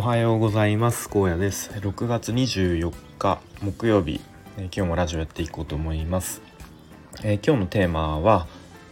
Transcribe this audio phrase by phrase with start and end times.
[0.00, 1.10] おはようございます。
[1.10, 1.72] 高野です。
[1.72, 4.18] 6月24日木曜日、
[4.56, 6.40] えー、今日もラジオやっていこうと思います、
[7.22, 8.46] えー、今日のテーマは、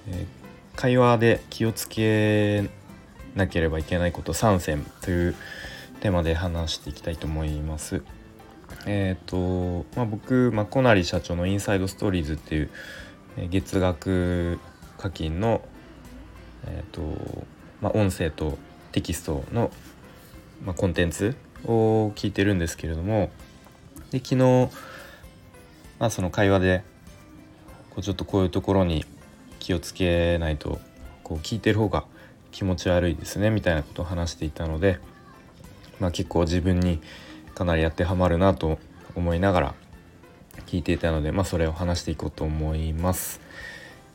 [0.06, 2.68] えー、会話で気をつけ
[3.34, 5.34] なければいけないこと3選という
[6.00, 8.02] テーマで話していきたいと思います。
[8.84, 12.70] えっ、とまあ僕まあ、小成社長のインサイドストーリーズっていう、
[13.38, 14.60] え月額
[14.98, 15.62] 課金の
[16.66, 17.00] えっ、と
[17.80, 18.58] まあ、音声と
[18.92, 19.70] テキストの
[20.64, 23.30] まあ、コンテンツを聞いてるんですけれども
[24.10, 24.70] で昨日、
[25.98, 26.82] まあ、その会話で
[27.90, 29.04] こうちょっとこういうところに
[29.58, 30.78] 気をつけないと
[31.22, 32.04] こう聞いてる方が
[32.50, 34.98] 気持ち悪いですねみたいなことを話していたので、
[36.00, 37.00] まあ、結構自分に
[37.54, 38.78] かなり当てはまるなと
[39.14, 39.74] 思いながら
[40.66, 43.40] 聞いていたので、まあ、それを話していこうと思います。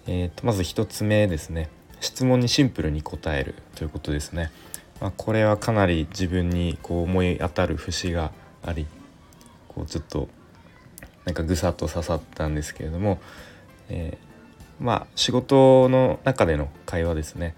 [0.07, 1.69] えーと、とまず1つ目ですね
[2.01, 4.51] 質問にシンプルに答えるということですね。
[5.03, 8.31] まあ、これはかなり自分にこう思い当たる節が
[8.65, 8.87] あり
[9.67, 10.29] こうちょっと
[11.25, 13.19] なんかぐさっと刺さったんですけれども、
[13.89, 17.53] えー、まあ仕事の中での会話ですね。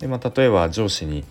[0.00, 1.24] でまあ、例えば上司に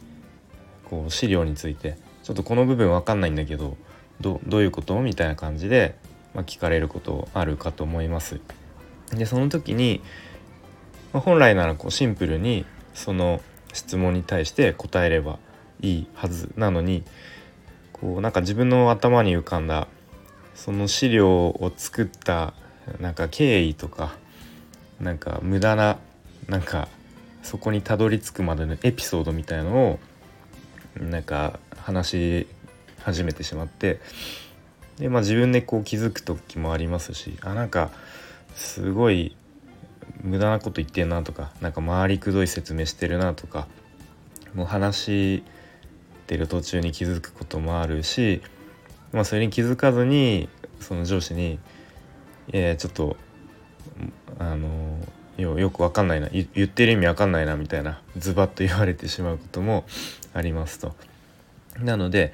[0.89, 3.77] こう資料についてちょっとこの部分わかんないんだけど
[4.21, 5.95] どういうことみたいな感じで、
[6.33, 8.41] まあ、聞かれることあるかと思います。
[9.11, 10.01] でその時に、
[11.13, 13.41] まあ、本来ならこうシンプルにその
[13.75, 15.37] 質問に対して答えれば
[15.81, 17.03] いいはずなのに
[17.93, 19.87] こうなんか自分の頭に浮かんだ
[20.55, 22.53] その資料を作った
[22.99, 24.15] なんか経緯とか
[24.99, 25.97] なんか無駄な
[26.47, 26.87] なんか
[27.43, 29.99] そこにたどり着くまでのエピソードみたいのを
[30.99, 32.47] なんか話し
[33.03, 33.99] 始めてしまって
[34.97, 37.91] で、まあ、自分でこう気づく時もありますしあなんか
[38.55, 39.35] すごい
[40.21, 43.67] 無駄なこと言ってんなとか何か回りくどい説明してるなとか
[44.53, 45.43] もう話し
[46.27, 48.41] てる途中に気づくこともあるし、
[49.11, 50.49] まあ、それに気づかずに
[50.79, 51.59] その上司に
[52.53, 53.17] 「いやちょっと
[54.39, 54.99] あの
[55.38, 59.85] よよく分かんないな言ってる意味分かんないな」みたいなズバッと言われてしまうことも
[60.33, 60.95] ありますと。
[61.79, 62.33] なので、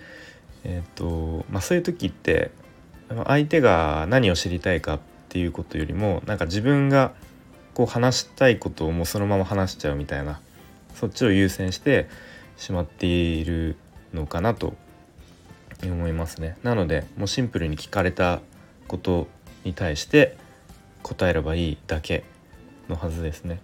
[0.63, 2.51] えーとまあ、そういう時って
[3.25, 4.99] 相手が何を知りたいかっ
[5.29, 7.13] ていうことよりもなんか自分が
[7.81, 10.39] こう話したいことをもうそのまま話しちゃうみたいな
[10.93, 12.07] そっちを優先して
[12.57, 13.75] しまっている
[14.13, 14.75] のかなと
[15.83, 16.57] 思いますね。
[16.61, 18.39] なのでもうシンプルに聞かれた
[18.87, 19.27] こと
[19.63, 20.37] に対して
[21.01, 22.23] 答えればいいだけ
[22.87, 23.59] のはずですね。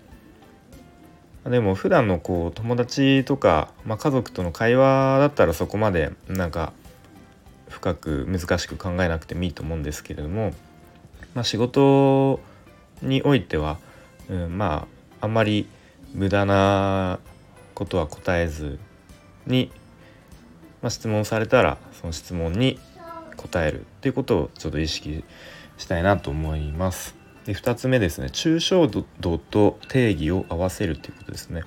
[1.45, 6.73] でも普段のこう友達とか、まあ、家族との会話だったらそこまでなんか
[7.69, 10.53] 深く難しく考えなくてもいいと思うんですけれども、
[11.35, 12.39] まあ、仕事
[13.03, 13.77] においては
[14.29, 14.87] うん、ま
[15.21, 15.67] ああんまり
[16.13, 17.19] 無駄な
[17.73, 18.79] ことは答えず
[19.45, 19.71] に、
[20.81, 22.79] まあ、質問されたらその質問に
[23.35, 25.23] 答えるっていうことをちょっと意識
[25.77, 27.15] したいなと思います。
[27.45, 31.63] で2つ目ですね抽象度と定義を合わせるっていうことですね。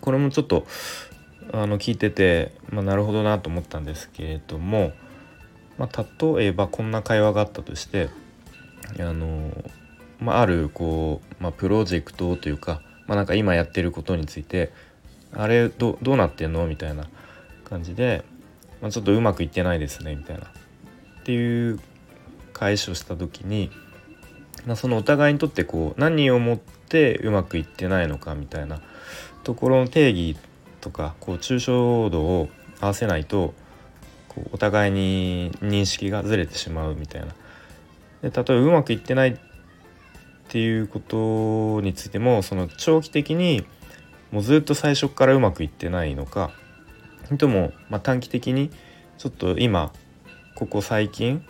[0.00, 0.66] これもちょっと
[1.52, 4.92] あの聞いてて、まあ、なるほどなと思ったんですけれども、
[5.78, 6.06] まあ、
[6.36, 8.08] 例えばこんな会話があったとして
[8.98, 9.50] あの
[10.20, 14.72] まあ、あるこう、まあ、プロジェクトというか、まあ、なんか今やってることについて
[15.32, 17.08] あれどどうなってんのみたいな
[17.64, 18.24] 感じで、
[18.80, 21.80] まあ、ちょっとうまくいってないですねみたいなっていう
[22.52, 23.70] 返しをした時に、
[24.66, 28.80] まあ、そのお互いにとってこう何をもってうまくいってないのかみたいな
[29.44, 30.36] ところの定義
[30.80, 32.48] とかこう抽象度を
[32.80, 33.54] 合わせないと
[34.28, 37.28] こうお互いに認識がずれてしまうみたいな。
[38.22, 39.38] で例えばうまくいってない
[40.50, 43.64] っていうことについてもその長期的に
[44.32, 46.50] もうずっと最初からうまくいってないのか
[47.38, 48.72] とも、まあ、短期的に
[49.16, 49.92] ちょっと今
[50.56, 51.44] ここ最近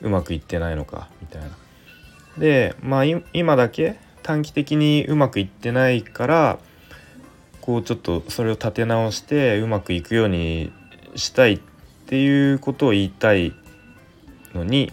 [0.00, 1.48] うまくいってないのかみたいな。
[2.38, 6.58] でまあ今だけ短期的にうまくいってないから
[7.60, 10.72] こうちょっとそれを立て直してうまくいくように
[11.16, 11.60] したいっ
[12.06, 13.52] ていうことを言いたい
[14.54, 14.92] のに、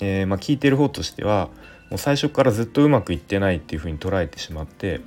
[0.00, 1.50] えー、まあ、聞いてる方としては
[1.90, 5.00] もう最初からずっとうまくいってないっていう風に捉えてしまって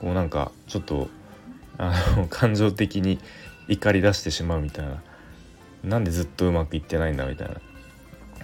[0.00, 1.08] こうなんかちょっと
[1.76, 3.18] あの感情的に
[3.68, 5.02] 怒り出してしまうみたいな。
[5.84, 7.54] なんでずっとうまくいってないんだみたいな。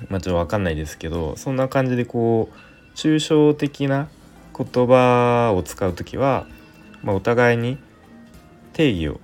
[0.09, 4.09] まあちょっと分かんないですけどそんな感じでこう抽象的な
[4.57, 6.47] 言葉を使う時は、
[7.03, 7.79] まあ、お互いに
[8.73, 9.21] 定義を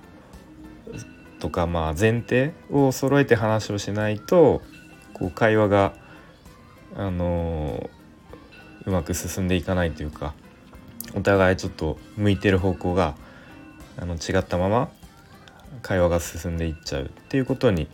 [1.39, 4.61] とかまあ前提を揃えて話をしないと
[5.13, 5.93] こう会話が
[6.95, 7.89] あの
[8.85, 10.33] うまく進んでいかないというか
[11.15, 13.15] お互いちょっと向いてる方向が
[13.97, 14.89] あの違ったまま
[15.81, 17.87] 会話が進んでいっちゃうっていうことに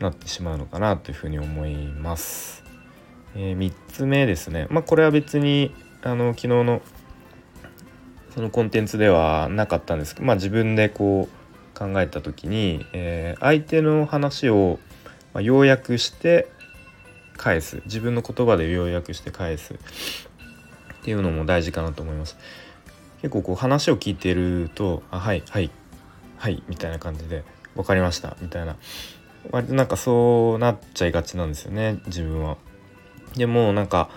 [0.00, 2.64] なってしまうのかなというふうに思います。
[3.34, 6.82] えー、3つ目ですね、まあ、これは別にあの昨日の
[8.34, 14.78] そのコンテンツではなかったんですけど、まあ、自分でこう考えた時に、えー、相手の話を
[15.40, 16.48] 要約して
[17.36, 19.76] 返す自分の言葉で要約して返すっ
[21.04, 22.36] ていうのも大事かなと思います。
[23.22, 25.70] 結構こう話を聞いてると「あはいはい
[26.38, 27.44] はい」みたいな感じで
[27.76, 28.76] 「分かりました」みたいな
[29.50, 32.56] 割となんかそうなっちゃいがちなんですよね自分は。
[33.36, 34.10] でもなんか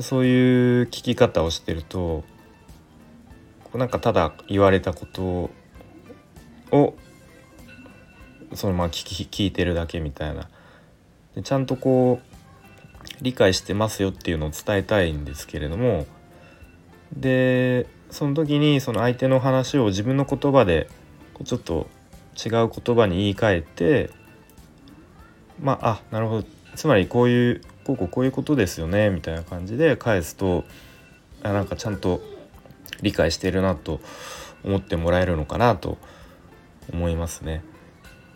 [0.00, 2.24] そういう聞き方をしてると
[3.74, 5.50] なんかただ言われたこと
[6.70, 6.96] を
[8.54, 10.48] そのまま聞き聞いてるだけみたいな
[11.34, 12.34] でちゃんとこう
[13.22, 16.06] 理解してますよっていうのを伝えたいんですけれども
[17.16, 20.88] でその時にその相手の話を自分の言葉で
[21.44, 21.88] ちょっと
[22.34, 24.10] 違う言葉に言い換えて
[25.60, 30.64] まああなるほどつまりこういうこうこうこういうことですよねみたいな感じで返すと
[31.42, 32.20] あなんかちゃんと
[33.02, 34.00] 理解してるなと
[34.64, 35.98] 思ってもらえるのかなと
[36.92, 37.62] 思いますね。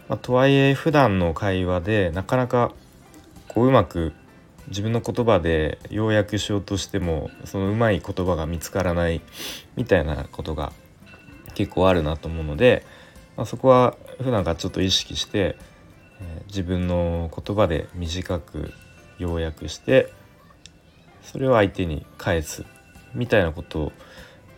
[0.08, 2.72] まあ、とはいえ普段の会話でなかなか
[3.48, 4.12] こううまく
[4.68, 9.22] 自分の言葉で要約しようとしてもそのうまい言葉が見つからない
[9.76, 10.72] みたいなことが
[11.54, 12.84] 結構あるなと思うので、
[13.36, 15.56] まあ、そこは普段からちょっと意識して、
[16.20, 18.72] えー、自分の言葉で短く
[19.18, 20.12] 要約して
[21.22, 22.64] それを相手に返す
[23.14, 23.92] みたいなことを、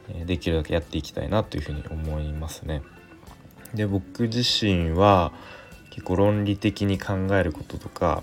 [0.08, 2.82] え、できるだけやっていきたいなというふうに思いますね。
[3.74, 5.32] で僕自身は
[5.90, 8.22] 結構論理的に考えることとか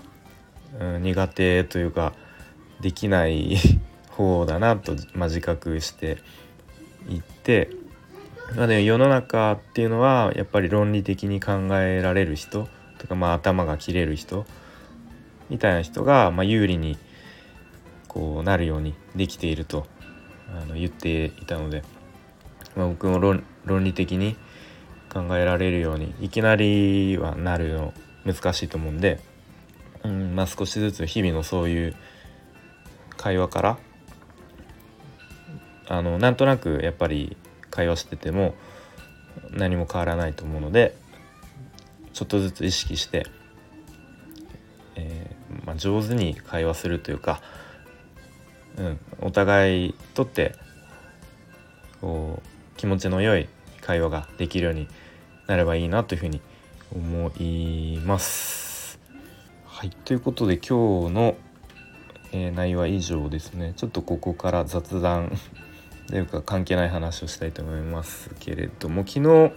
[0.78, 2.12] うん、苦手というか
[2.80, 3.56] できない
[4.10, 6.18] 方だなと、まあ、自覚して
[7.08, 7.70] いって、
[8.56, 12.68] まあね、世の中っていうのはやっぱり論理的に考えられる人
[12.98, 14.44] とか、まあ、頭が切れる人
[15.50, 16.98] みたいな人が、まあ、有利に
[18.08, 19.86] こうなるようにできていると
[20.50, 21.84] あの言っていたので、
[22.74, 24.36] まあ、僕も論理的に
[25.12, 27.94] 考えられるようにいきなりはなるの
[28.26, 29.27] 難しいと思うんで。
[30.04, 31.96] うんまあ、少しずつ日々のそういう
[33.16, 33.78] 会話から
[35.88, 37.36] あのなんとなくやっぱり
[37.70, 38.54] 会話してても
[39.50, 40.96] 何も変わらないと思うので
[42.12, 43.26] ちょっとずつ意識して、
[44.96, 47.40] えー、まあ、上手に会話するというか、
[48.76, 50.54] うん、お互いとって
[52.00, 53.48] こう気持ちの良い
[53.80, 54.88] 会話ができるように
[55.46, 56.40] なればいいなというふうに
[56.94, 58.67] 思います。
[59.78, 59.90] はい。
[59.90, 61.36] ということで今日の、
[62.32, 63.74] えー、内容は以上ですね。
[63.76, 65.38] ちょっとここから雑談。
[66.10, 69.06] というか関係ない話をしたいと思いますけれども。
[69.06, 69.52] 昨日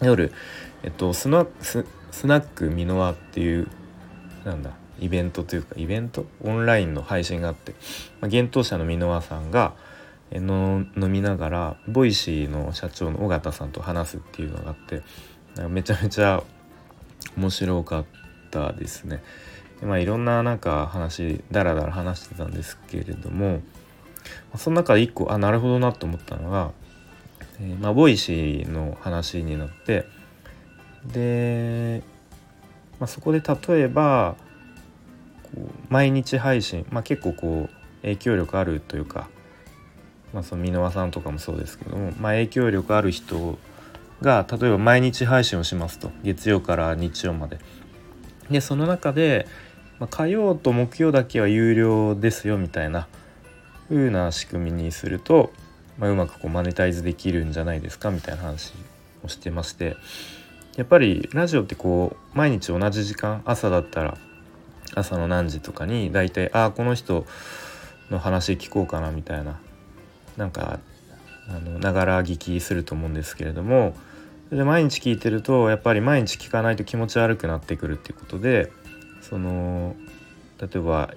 [0.00, 0.32] 夜、
[0.82, 3.68] えっと、スナススナックミノワっていう
[4.46, 6.24] なんだイベントというかイベント？
[6.42, 7.72] オンラインの配信があって、
[8.22, 9.74] まあ、幻冬舎の箕輪さんが
[10.32, 15.02] の飲みながら Voicy の社長の緒方さんと話すっていうのがあって。
[15.68, 16.42] めちゃめちゃ
[17.36, 18.04] 面白かっ
[18.50, 19.22] たですね。
[19.82, 23.62] まあ、いろんななんか話ダラダラ話してたんですけれども
[24.56, 26.72] その中で一個あなるほどなと思ったのが、
[27.60, 30.06] えー、まあ、 Voicy の話になって
[31.06, 32.02] で、
[32.98, 34.36] まあ、そこで例えば
[35.44, 39.28] こう毎日配信、まあ、結構こう影響力あるというか、
[40.34, 43.58] まあ、その箕輪さんとかもそうですけども、まあ、影響力ある人
[44.20, 47.58] が例えば毎日配信をしますと月曜から日曜まで。
[48.50, 49.46] でその中で
[50.00, 53.06] ま、火曜と木曜だけは有料ですよみたいな
[53.88, 55.52] 風な仕組みにすると、
[55.98, 58.72] まあ、うまくこうマネタイズできるんじゃないですかみたいな話
[59.22, 59.96] をしてまして
[60.76, 64.16] やっぱりラジオってこう毎日同じ時間朝だったら
[64.94, 67.26] 朝の何時とかに大体ああこの人
[68.10, 69.60] の話聞こうかなみたいな
[70.36, 70.80] なんか
[71.80, 73.94] ながら聞きすると思うんですけれども
[74.50, 78.72] で毎日聞いてるとやっぱり毎日聞かないと気持ち悪くなってくるっていうことで
[79.20, 79.94] その
[80.60, 81.14] 例えば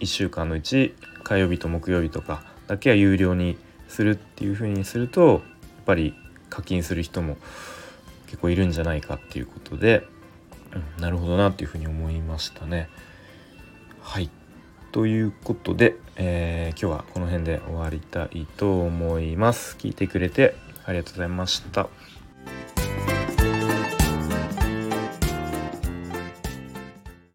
[0.00, 3.56] 1週間のうち火曜日と木曜日とかだけは有料に
[3.88, 5.40] するっていう風にするとやっ
[5.84, 6.14] ぱり
[6.48, 7.36] 課金する人も
[8.26, 10.06] 結構いるんじゃないかっていうことで、
[10.96, 12.88] うん、なるほどなっていうふうに思いましたね。
[14.00, 14.30] はい
[14.92, 19.76] ということで、えー、今日はこの辺で終わりたいと思います。
[19.78, 21.88] 聞いてくれてありがとうございました。